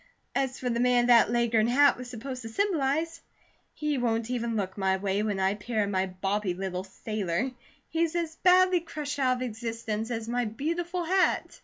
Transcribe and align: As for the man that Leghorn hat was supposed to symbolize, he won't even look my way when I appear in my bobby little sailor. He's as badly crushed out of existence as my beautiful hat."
As 0.33 0.57
for 0.59 0.67
the 0.67 0.79
man 0.79 1.05
that 1.05 1.29
Leghorn 1.29 1.67
hat 1.67 1.95
was 1.95 2.09
supposed 2.09 2.41
to 2.41 2.49
symbolize, 2.49 3.21
he 3.75 3.99
won't 3.99 4.31
even 4.31 4.55
look 4.55 4.75
my 4.75 4.97
way 4.97 5.21
when 5.21 5.39
I 5.39 5.51
appear 5.51 5.83
in 5.83 5.91
my 5.91 6.07
bobby 6.07 6.55
little 6.55 6.83
sailor. 6.85 7.51
He's 7.87 8.15
as 8.15 8.35
badly 8.37 8.79
crushed 8.79 9.19
out 9.19 9.35
of 9.37 9.41
existence 9.43 10.09
as 10.09 10.27
my 10.27 10.45
beautiful 10.45 11.03
hat." 11.03 11.59